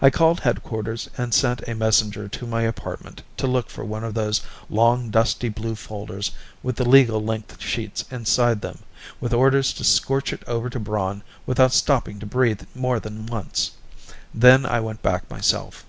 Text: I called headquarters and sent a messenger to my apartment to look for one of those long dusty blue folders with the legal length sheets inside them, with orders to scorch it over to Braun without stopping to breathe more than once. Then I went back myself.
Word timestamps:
I 0.00 0.08
called 0.08 0.40
headquarters 0.40 1.10
and 1.18 1.34
sent 1.34 1.60
a 1.68 1.74
messenger 1.74 2.26
to 2.26 2.46
my 2.46 2.62
apartment 2.62 3.22
to 3.36 3.46
look 3.46 3.68
for 3.68 3.84
one 3.84 4.02
of 4.02 4.14
those 4.14 4.40
long 4.70 5.10
dusty 5.10 5.50
blue 5.50 5.74
folders 5.74 6.30
with 6.62 6.76
the 6.76 6.88
legal 6.88 7.22
length 7.22 7.60
sheets 7.60 8.06
inside 8.10 8.62
them, 8.62 8.78
with 9.20 9.34
orders 9.34 9.74
to 9.74 9.84
scorch 9.84 10.32
it 10.32 10.42
over 10.46 10.70
to 10.70 10.80
Braun 10.80 11.22
without 11.44 11.72
stopping 11.74 12.18
to 12.20 12.24
breathe 12.24 12.62
more 12.74 12.98
than 12.98 13.26
once. 13.26 13.72
Then 14.32 14.64
I 14.64 14.80
went 14.80 15.02
back 15.02 15.28
myself. 15.30 15.84